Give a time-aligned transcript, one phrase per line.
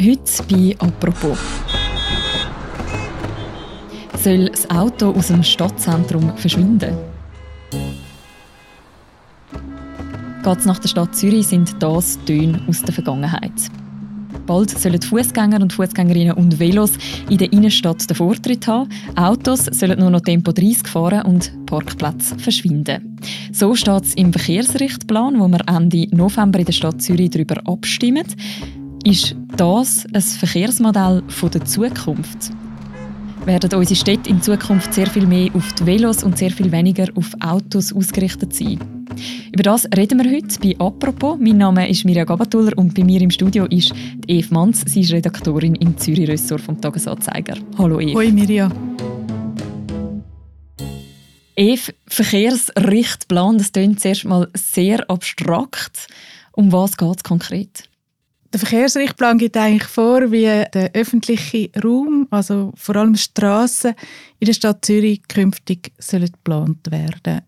[0.00, 1.36] Heute bei «Apropos».
[4.22, 6.96] Soll das Auto aus dem Stadtzentrum verschwinden?
[10.44, 13.50] Geht es nach der Stadt Zürich, sind das Töne aus der Vergangenheit.
[14.46, 16.92] Bald sollen Fußgänger und Fußgängerinnen und Velos
[17.28, 18.88] in der Innenstadt den Vortritt haben.
[19.16, 23.18] Autos sollen nur noch Tempo 30 fahren und Parkplätze verschwinden.
[23.52, 28.24] So steht es im Verkehrsrichtplan, wo wir Ende November in der Stadt Zürich darüber abstimmen.
[29.08, 32.50] Ist das ein Verkehrsmodell der Zukunft?
[33.46, 37.06] Werden unsere Städte in Zukunft sehr viel mehr auf die Velos und sehr viel weniger
[37.14, 38.78] auf Autos ausgerichtet sein?
[39.50, 41.38] Über das reden wir heute bei «Apropos».
[41.40, 43.94] Mein Name ist Mirja Gabatuller und bei mir im Studio ist
[44.26, 44.84] Eve Manz.
[44.86, 47.56] Sie ist Redaktorin im Zürich-Ressort vom Tagesanzeiger.
[47.78, 48.12] Hallo Eve.
[48.12, 48.70] Hoi Mirja.
[51.56, 56.08] Eve, Verkehrsrichtplan, das klingt zuerst mal sehr abstrakt.
[56.52, 57.87] Um was geht es konkret?
[58.52, 63.94] Der Verkehrsrichtplan gibt eigentlich vor, wie der öffentliche Raum, also vor allem Straßen
[64.38, 67.42] in der Stadt Zürich künftig sollen geplant werden.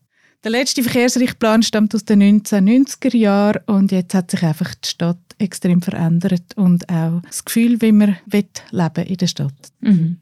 [0.44, 5.18] Der letzte Verkehrsrichtplan stammt aus den 1990er Jahren und jetzt hat sich einfach die Stadt
[5.38, 8.16] extrem verändert und auch das Gefühl, wie man
[8.70, 9.72] leben in der Stadt.
[9.80, 10.18] Mhm.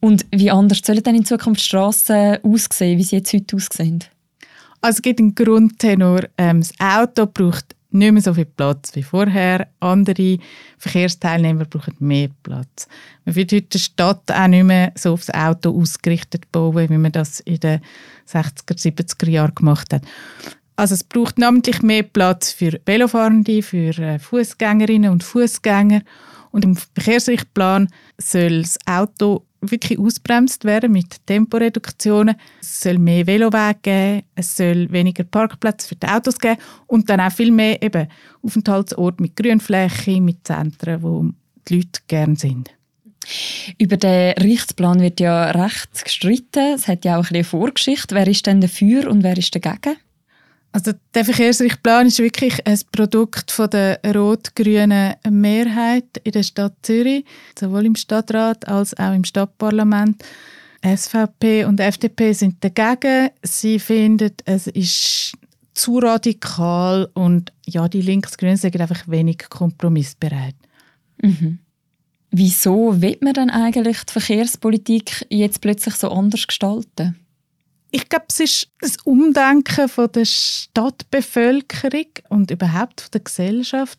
[0.00, 4.04] Und wie anders sollen denn in Zukunft Straßen aussehen, wie sie jetzt heute aussehen?
[4.80, 6.22] Also es gibt einen Grundtenor.
[6.38, 9.68] Ähm, das Auto braucht nicht mehr so viel Platz wie vorher.
[9.80, 10.38] Andere
[10.78, 12.88] Verkehrsteilnehmer brauchen mehr Platz.
[13.24, 17.12] Man wird heute die Stadt auch nicht mehr so aufs Auto ausgerichtet bauen, wie man
[17.12, 17.80] das in den
[18.28, 20.02] 60er, 70er Jahren gemacht hat.
[20.76, 26.02] Also es braucht namentlich mehr Platz für Velofahrende, für äh, Fußgängerinnen und Fußgänger.
[26.50, 32.34] Und im Verkehrsrichtplan soll das Auto wirklich ausbremst werden mit Temporeduktionen.
[32.60, 37.20] Es soll mehr Velowege geben, es soll weniger Parkplätze für die Autos geben und dann
[37.20, 38.08] auch viel mehr eben
[38.42, 41.30] Aufenthaltsorte mit Grünfläche, mit Zentren, wo
[41.68, 42.70] die Leute gerne sind.
[43.78, 46.74] Über den Richtplan wird ja recht gestritten.
[46.74, 48.14] Es hat ja auch eine Vorgeschichte.
[48.14, 49.96] Wer ist denn dafür und wer ist dagegen?
[50.72, 57.26] Also der Verkehrsrichtplan ist wirklich ein Produkt von der rot-grünen Mehrheit in der Stadt Zürich,
[57.58, 60.24] sowohl im Stadtrat als auch im Stadtparlament.
[60.84, 63.30] SVP und FDP sind dagegen.
[63.42, 65.32] Sie finden, es ist
[65.74, 70.56] zu radikal und ja, die Linksgrünen sind einfach wenig kompromissbereit.
[71.22, 71.58] Mhm.
[72.30, 77.21] Wieso wird man dann eigentlich die Verkehrspolitik jetzt plötzlich so anders gestalten?
[77.94, 83.98] Ich glaube, es ist das Umdenken von der Stadtbevölkerung und überhaupt von der Gesellschaft.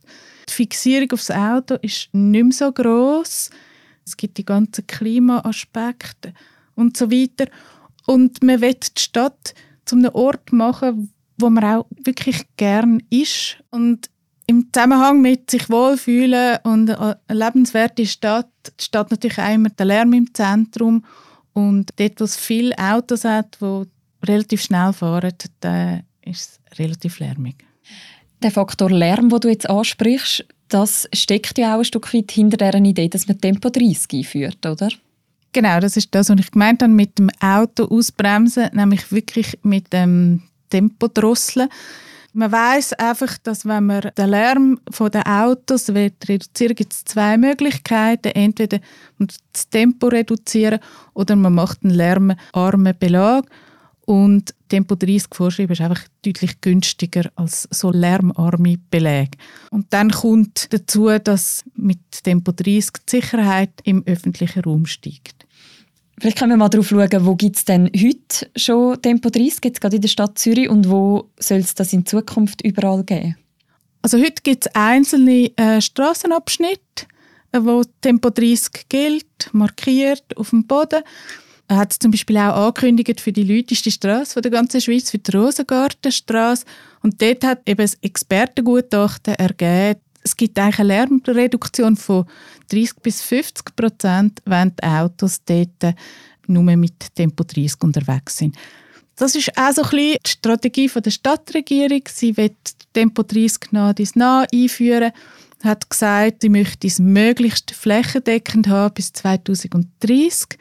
[0.49, 3.51] Die Fixierung aufs Auto ist nicht mehr so groß.
[4.03, 6.33] Es gibt die ganzen Klimaaspekte
[6.73, 7.45] und so weiter.
[8.07, 9.53] Und man will die Stadt
[9.85, 13.57] zu einem Ort machen, wo man auch wirklich gern ist.
[13.69, 14.09] Und
[14.47, 18.49] im Zusammenhang mit sich wohlfühlen und eine lebenswerte Stadt
[18.81, 21.05] steht natürlich auch immer der Lärm im Zentrum
[21.53, 23.83] und dort, wo es viele Autos hat, die
[24.25, 27.55] relativ schnell fahren, da ist es relativ lärmig.
[28.41, 32.57] Der Faktor Lärm, den du jetzt ansprichst, das steckt ja auch ein Stück weit hinter
[32.57, 34.89] der Idee, dass man Tempo 30 einführt, oder?
[35.51, 39.93] Genau, das ist das, was ich gemeint habe mit dem Auto ausbremsen, nämlich wirklich mit
[39.93, 41.69] dem Tempo drosseln.
[42.35, 47.05] Man weiß einfach, dass wenn man den Lärm von den Autos will reduzieren gibt es
[47.05, 48.29] zwei Möglichkeiten.
[48.29, 48.79] Entweder
[49.19, 50.79] das Tempo reduzieren
[51.13, 53.45] oder man macht einen lärmarmen Belag.
[54.05, 59.37] Und Tempo 30 vorschreiben ist einfach deutlich günstiger als so lärmarme Belege.
[59.69, 65.45] Und dann kommt dazu, dass mit Tempo 30 die Sicherheit im öffentlichen Raum steigt.
[66.19, 69.61] Vielleicht können wir mal darauf schauen, wo gibt es denn heute schon Tempo 30?
[69.61, 73.03] Gibt es gerade in der Stadt Zürich und wo soll es das in Zukunft überall
[73.03, 73.35] geben?
[74.01, 77.07] Also heute gibt es einzelne äh, Straßenabschnitte,
[77.51, 81.03] äh, wo Tempo 30 gilt, markiert auf dem Boden.
[81.69, 85.35] Er hat zum Beispiel auch angekündigt für die lauteste Straße der ganzen Schweiz, für die
[85.35, 86.65] Rosengartenstraße.
[87.01, 92.25] Und dort hat eben das Expertengutachten ergeben, es gibt eigentlich eine Lärmreduktion von
[92.69, 95.95] 30 bis 50 Prozent, wenn die Autos dort
[96.47, 98.55] nur mit Tempo 30 unterwegs sind.
[99.15, 102.01] Das ist auch so ein bisschen die Strategie der Stadtregierung.
[102.09, 102.55] Sie will
[102.93, 105.11] Tempo 30 nah dies nah einführen
[105.63, 110.59] hat gesagt, sie möchte es möglichst flächendeckend haben bis 2030.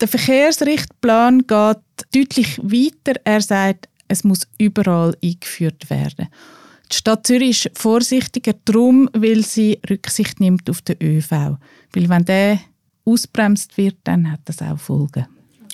[0.00, 1.78] Der Verkehrsrichtplan geht
[2.14, 3.20] deutlich weiter.
[3.24, 6.28] Er sagt, es muss überall eingeführt werden.
[6.94, 11.58] Die Stadt Zürich ist vorsichtiger darum, weil sie Rücksicht nimmt auf den ÖV.
[11.92, 12.60] Weil wenn der
[13.04, 15.26] ausbremst wird, dann hat das auch Folgen.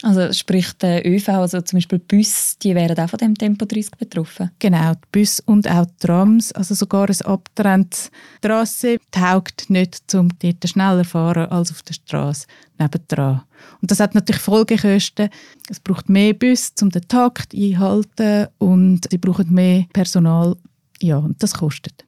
[0.02, 3.90] Also sprich der ÖV, also zum Beispiel Bus, die wären auch von dem Tempo 30
[3.99, 4.50] betroffen?
[4.58, 10.31] Genau, die Bus und auch die Trams, also sogar ein abgetrenntes Trasse taugt nicht, um
[10.38, 12.46] dort schneller zu fahren als auf der Straße
[12.78, 13.43] nebendran.
[13.82, 15.28] Und das hat natürlich Folgekosten.
[15.69, 20.56] Es braucht mehr Bus, um den Takt einzuhalten und sie brauchen mehr Personal.
[21.02, 22.05] Ja, und das kostet.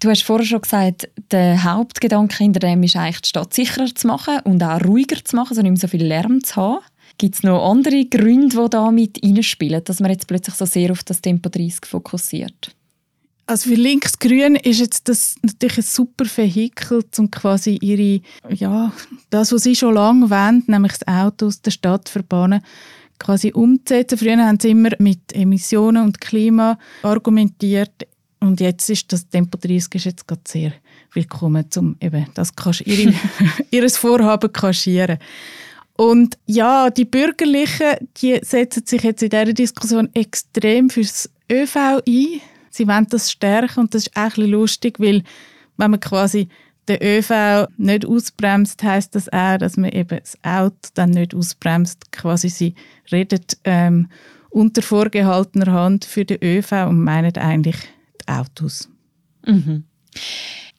[0.00, 4.06] Du hast vorher schon gesagt, der Hauptgedanke hinter dem ist eigentlich, die Stadt sicherer zu
[4.06, 6.84] machen und auch ruhiger zu machen, also nicht mehr so viel Lärm zu haben.
[7.16, 10.90] Gibt es noch andere Gründe, die da mit reinspielen, dass man jetzt plötzlich so sehr
[10.90, 12.74] auf das Tempo 30 fokussiert?
[13.46, 18.92] Also für Linksgrün ist jetzt das natürlich ein super Vehikel, um quasi ihre, ja,
[19.30, 22.62] das, was sie schon lange wollen, nämlich das Auto aus der Stadt verbannen,
[23.18, 24.18] quasi umzusetzen.
[24.18, 28.06] Früher haben sie immer mit Emissionen und Klima argumentiert.
[28.44, 30.72] Und jetzt ist das Tempo 30 ist jetzt gerade sehr
[31.14, 32.52] willkommen, um eben das
[32.84, 33.14] ihre,
[33.70, 35.16] ihr Vorhaben kaschieren.
[35.96, 42.40] Und ja, die Bürgerlichen, die setzen sich jetzt in dieser Diskussion extrem fürs ÖV ein.
[42.68, 45.22] Sie wollen das stärken und das ist auch ein lustig, weil
[45.78, 46.48] wenn man quasi
[46.86, 52.12] den ÖV nicht ausbremst, heißt das auch, dass man eben das Auto dann nicht ausbremst.
[52.12, 52.74] Quasi sie
[53.10, 54.10] redet ähm,
[54.50, 57.78] unter vorgehaltener Hand für den ÖV und meinen eigentlich
[58.26, 58.88] Autos.
[59.46, 59.84] Mhm.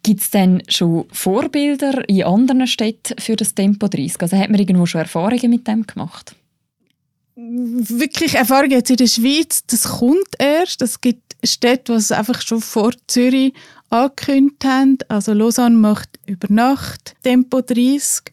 [0.04, 4.22] Gibt es denn schon Vorbilder in anderen Städten für das Tempo 30?
[4.22, 6.36] Also hat man irgendwo schon Erfahrungen mit dem gemacht?
[7.36, 10.82] Wirklich Erfahrungen jetzt in der Schweiz, das kommt erst.
[10.82, 13.54] Es gibt Städte, die es einfach schon vor Zürich
[13.90, 14.98] angekündigt haben.
[15.10, 18.32] Also Lausanne macht über Nacht Tempo 30.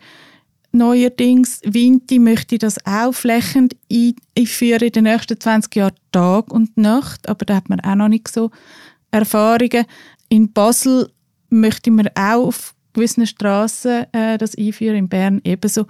[0.73, 7.29] Neuerdings, Vinti möchte das auch flächend einführen in den nächsten 20 Jahren Tag und Nacht,
[7.29, 8.51] aber da hat man auch noch nicht so
[9.13, 9.85] Erfahrungen.
[10.29, 11.11] In Basel
[11.51, 15.87] möchte man auch auf gewissen Straßen äh, das einführen, in Bern ebenso.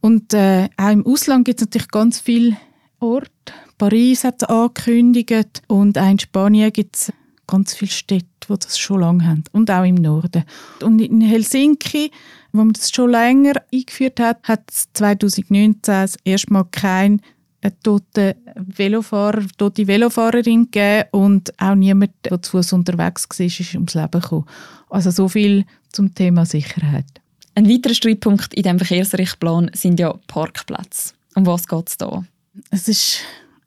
[0.00, 2.56] Und äh, auch im Ausland gibt es natürlich ganz viele
[3.00, 3.52] Orte.
[3.76, 7.12] Paris hat es angekündigt und auch in Spanien gibt es
[7.46, 9.44] ganz viele Städte, die das schon lange haben.
[9.52, 10.44] Und auch im Norden.
[10.82, 12.10] Und in Helsinki,
[12.52, 17.20] wo man das schon länger eingeführt hat, hat es 2019 das erste Mal kein
[17.60, 23.74] eine tote Velofahrer, tote Velofahrerin gegeben und auch niemand, der zu Fuß unterwegs war, ist
[23.74, 24.46] ums Leben gekommen.
[24.90, 27.06] Also so viel zum Thema Sicherheit.
[27.54, 31.14] Ein weiterer Streitpunkt in diesem Verkehrsrichtplan sind ja Parkplätze.
[31.34, 32.24] Um was geht es da?
[32.70, 33.18] Es ist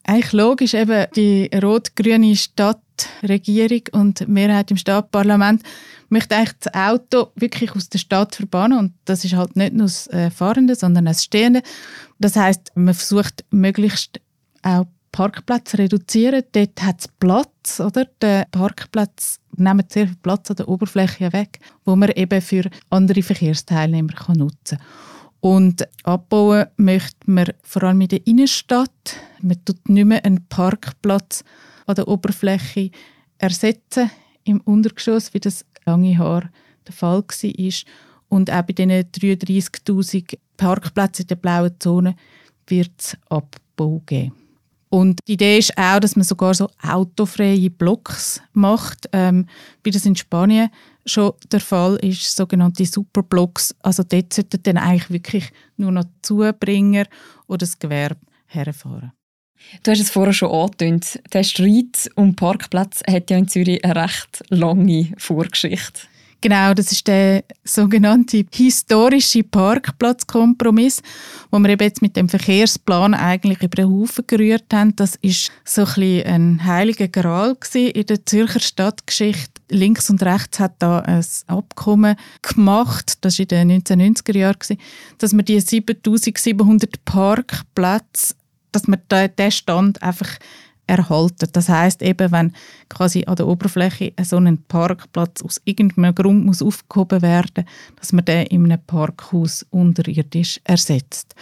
[0.04, 5.62] eigentlich logisch, eben die rot-grüne Stadtregierung und die Mehrheit im Stadtparlament
[6.12, 9.86] möchte eigentlich das Auto wirklich aus der Stadt verbannen und das ist halt nicht nur
[9.86, 11.62] das äh, Fahrende, sondern das Stehende.
[12.18, 14.20] Das heißt, man versucht möglichst
[14.62, 16.44] auch Parkplätze zu reduzieren.
[16.52, 18.06] Dort hat es Platz, oder?
[18.20, 23.22] Der Parkplatz nimmt sehr viel Platz an der Oberfläche weg, wo man eben für andere
[23.22, 24.86] Verkehrsteilnehmer kann nutzen kann.
[25.40, 29.16] Und abbauen möchte man vor allem in der Innenstadt.
[29.40, 31.42] Man tut nicht mehr einen Parkplatz
[31.86, 32.90] an der Oberfläche
[33.38, 34.10] ersetzen
[34.44, 36.50] im Untergeschoss, wie das lange Haar
[36.86, 37.72] der Fall war.
[38.28, 42.16] Und auch bei diesen 33'000 Parkplätzen in der blauen Zone
[42.66, 44.32] wird es Abbau geben.
[44.88, 49.46] Und die Idee ist auch, dass man sogar so autofreie Blocks macht, ähm,
[49.82, 50.68] wie das in Spanien
[51.06, 53.74] schon der Fall ist, sogenannte Superblocks.
[53.80, 57.06] Also dort sollten dann eigentlich wirklich nur noch Zubringer
[57.46, 59.12] oder das Gewerbe herfahren.
[59.82, 61.20] Du hast es vorher schon angetönt.
[61.32, 66.02] Der Streit um Parkplätze hat ja in Zürich eine recht lange Vorgeschichte.
[66.42, 71.00] Genau, das ist der sogenannte historische Parkplatzkompromiss,
[71.52, 74.96] wo wir eben jetzt mit dem Verkehrsplan eigentlich über den Haufen gerührt haben.
[74.96, 79.62] Das ist so ein, ein heiliger Gral in der Zürcher Stadtgeschichte.
[79.70, 84.78] Links und rechts hat da ein Abkommen gemacht, das war in den 1990er Jahren,
[85.18, 88.34] dass man die 7700 Parkplätze,
[88.72, 90.38] dass man den Stand einfach
[90.86, 91.48] erhalten.
[91.52, 92.52] Das heißt eben, wenn
[92.88, 97.64] quasi an der Oberfläche so ein Parkplatz aus irgendeinem Grund muss aufgehoben werden,
[97.96, 101.34] dass man den in einem Parkhaus unterirdisch ersetzt.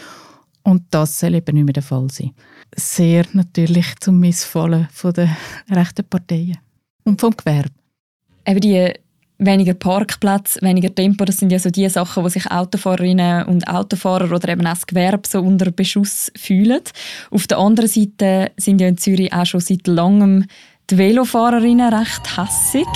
[0.63, 2.33] Und das soll eben nicht mehr der Fall sein.
[2.77, 5.37] Sehr natürlich zum Missfallen der
[5.71, 6.59] rechten Parteien
[7.05, 7.71] und vom Gewerbe.
[8.47, 8.93] Eben die
[9.41, 14.31] weniger Parkplatz, weniger Tempo, das sind ja so die Sachen, wo sich Autofahrerinnen und Autofahrer
[14.33, 16.81] oder eben auch das Gewerbe so unter Beschuss fühlen.
[17.31, 20.45] Auf der anderen Seite sind ja in Zürich auch schon seit langem
[20.91, 22.87] die Velofahrerinnen recht hässig.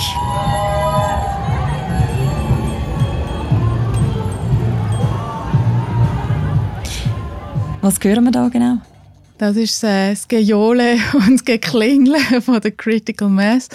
[7.81, 8.79] Was hören wir da genau?
[9.39, 13.69] Das ist äh, das Gejohle und das Geklingle von der Critical Mass.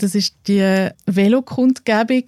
[0.00, 2.24] Das ist die Velokundgebung,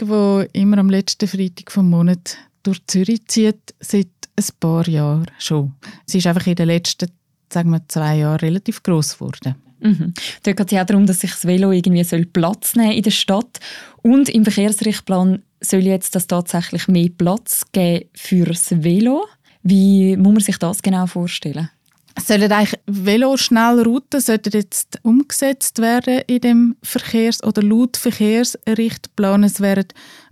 [0.52, 5.72] die immer am letzten Freitag vom Monat durch Zürich zieht, seit ein paar Jahre schon.
[6.04, 7.08] Sie ist einfach in den letzten
[7.52, 9.54] sagen wir, zwei Jahren relativ groß geworden.
[9.80, 10.14] Mhm.
[10.42, 13.10] Da geht ja auch darum, dass sich das Velo irgendwie soll Platz nehmen in der
[13.10, 13.58] Stadt
[14.02, 19.26] und im Verkehrsrichtplan soll jetzt das tatsächlich mehr Platz geben für das Velo.
[19.62, 21.70] Wie muss man sich das genau vorstellen?
[22.18, 29.44] Sollen eigentlich Veloschnellrouten sollten jetzt umgesetzt werden in dem Verkehrs- oder laut Verkehrsrichtplan.
[29.44, 29.86] Es wären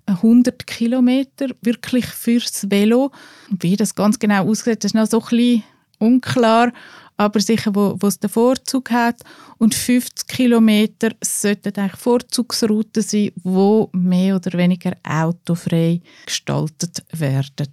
[0.06, 3.12] 100 Kilometer wirklich fürs Velo.
[3.48, 5.64] Wie das ganz genau aussieht, ist noch so ein bisschen
[5.98, 6.72] unklar
[7.20, 9.20] aber sicher, wo, wo es den Vorzug hat.
[9.58, 17.68] Und 50 Kilometer sollten eigentlich Vorzugsrouten sein, wo mehr oder weniger autofrei gestaltet werden.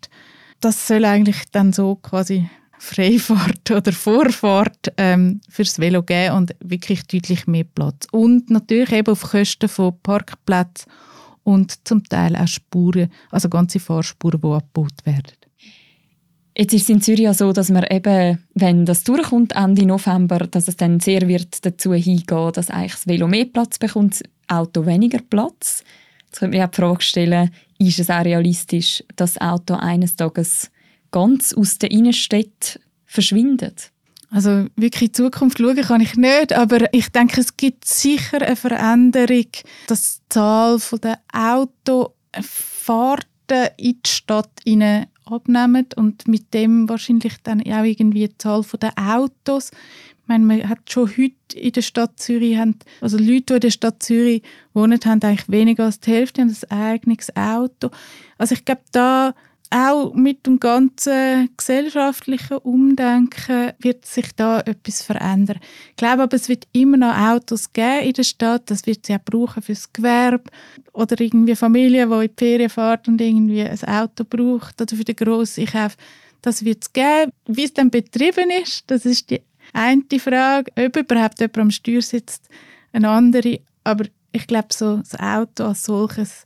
[0.60, 2.50] Das soll eigentlich dann so quasi
[2.80, 8.08] Freifahrt oder Vorfahrt ähm, fürs Velo geben und wirklich deutlich mehr Platz.
[8.12, 10.92] Und natürlich eben auf Kosten von Parkplätzen
[11.44, 15.34] und zum Teil auch Spuren, also ganze Fahrspuren, die abgebaut werden.
[16.58, 20.40] Jetzt ist es in Zürich ja so, dass man eben, wenn das durchkommt, Ende November,
[20.40, 24.24] dass es dann sehr wird dazu hingehen, dass eigentlich das Velo mehr Platz bekommt, das
[24.48, 25.84] Auto weniger Platz.
[26.26, 30.16] Jetzt könnte man ja die Frage stellen, ist es auch realistisch, dass das Auto eines
[30.16, 30.72] Tages
[31.18, 33.92] ganz aus der Innenstadt verschwindet?
[34.30, 38.40] Also wirklich in die Zukunft schauen kann ich nicht, aber ich denke, es gibt sicher
[38.42, 39.48] eine Veränderung,
[39.88, 43.18] dass die Zahl der Autofahrten
[43.78, 44.62] in die Stadt
[45.26, 49.72] abnehmen und mit dem wahrscheinlich dann auch irgendwie die Zahl der Autos.
[49.72, 53.60] Ich meine, man hat schon heute in der Stadt Zürich, haben, also Leute, die in
[53.62, 54.44] der Stadt Zürich
[54.74, 57.90] wohnen, haben eigentlich weniger als die Hälfte haben ein eigenes Auto.
[58.38, 59.34] Also ich glaube, da
[59.72, 65.60] auch mit dem ganzen gesellschaftlichen Umdenken wird sich da etwas verändern.
[65.90, 68.70] Ich glaube aber, es wird immer noch Autos geben in der Stadt.
[68.70, 70.50] Das wird sie auch brauchen fürs Gewerbe
[70.94, 75.04] oder irgendwie Familien, die in die Ferien fahren und irgendwie ein Auto braucht oder für
[75.04, 75.98] den grossen Einkauf.
[76.42, 77.32] Das wird es geben.
[77.48, 79.42] Wie es dann betrieben ist, das ist die
[79.74, 80.72] eine Frage.
[80.78, 82.48] Ob überhaupt jemand am Steuer sitzt,
[82.94, 83.60] eine andere.
[83.84, 86.46] Aber ich glaube, so das Auto als solches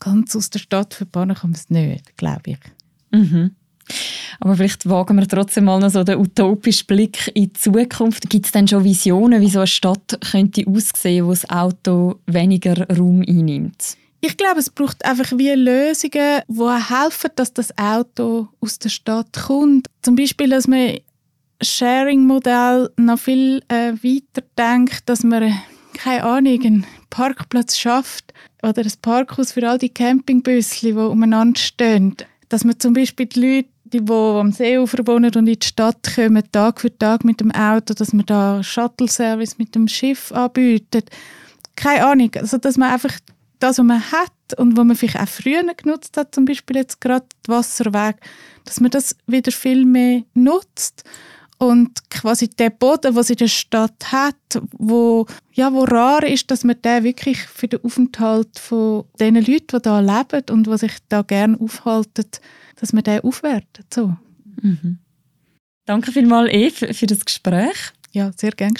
[0.00, 2.58] ganz aus der Stadt verbannen kann man es nicht, glaube ich.
[3.10, 3.52] Mhm.
[4.40, 8.28] Aber vielleicht wagen wir trotzdem mal noch so den utopischen Blick in die Zukunft.
[8.28, 12.86] Gibt es denn schon Visionen, wie so eine Stadt könnte aussehen, wo das Auto weniger
[12.88, 13.96] Raum einnimmt?
[14.20, 19.32] Ich glaube, es braucht einfach wie Lösungen, die helfen, dass das Auto aus der Stadt
[19.46, 19.88] kommt.
[20.02, 20.98] Zum Beispiel, dass man
[21.62, 25.52] Sharing-Modell noch viel äh, weiter denkt, dass man
[25.94, 32.16] keine Ahnung, einen Parkplatz schafft oder ein Parkhaus für all die Campingbüsse, die umeinander stehen.
[32.48, 36.14] Dass man zum Beispiel die Leute, die, die am Seeufer wohnen und in die Stadt
[36.14, 41.10] kommen, Tag für Tag mit dem Auto, dass man da Shuttle-Service mit dem Schiff anbietet.
[41.76, 43.18] Keine Ahnung, also dass man einfach
[43.58, 47.00] das, was man hat und was man vielleicht auch früher genutzt hat, zum Beispiel jetzt
[47.00, 48.18] gerade die Wasserwege,
[48.64, 51.04] dass man das wieder viel mehr nutzt
[51.58, 54.36] und quasi der Boden, was in der Stadt hat,
[54.72, 59.66] wo ja wo rar ist, dass man den wirklich für den Aufenthalt von den Leuten,
[59.72, 62.26] die da leben und die sich da gerne aufhalten,
[62.76, 63.92] dass man den aufwertet.
[63.92, 64.16] So.
[64.62, 64.98] Mhm.
[65.84, 67.92] Danke vielmals, Eve, für das Gespräch.
[68.12, 68.74] Ja, sehr gerne.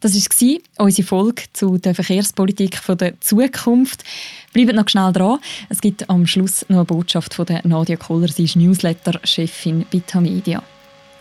[0.00, 4.02] Das war unsere Folge zu der Verkehrspolitik der Zukunft.
[4.52, 5.38] Bleibt noch schnell dran.
[5.68, 10.02] Es gibt am Schluss noch eine Botschaft von der Nadia Kohler, sie ist Newsletter-Chefin bei
[10.04, 10.62] Tamedia.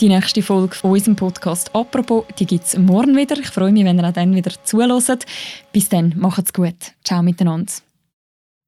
[0.01, 3.37] Die nächste Folge von unserem Podcast «Apropos» gibt es morgen wieder.
[3.37, 5.27] Ich freue mich, wenn ihr auch dann wieder zuhört.
[5.71, 6.73] Bis dann, macht's gut.
[7.03, 7.71] Ciao miteinander.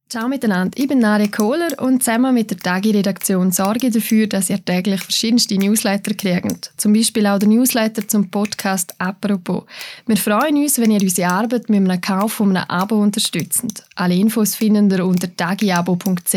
[0.09, 4.49] Ciao miteinander, ich bin Nadia Kohler und zusammen mit der Tagi-Redaktion sorge ich dafür, dass
[4.49, 6.71] ihr täglich verschiedenste Newsletter kriegt.
[6.77, 9.63] Zum Beispiel auch der Newsletter zum Podcast «Apropos».
[10.05, 13.85] Wir freuen uns, wenn ihr unsere Arbeit mit einem Kauf von einem Abo unterstützt.
[13.95, 16.35] Alle Infos findet ihr unter tagiabo.ch.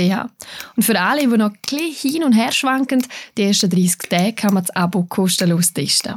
[0.77, 3.07] Und für alle, die noch ein hin und her schwanken,
[3.37, 6.15] die ersten 30 Tage kann man das Abo kostenlos testen.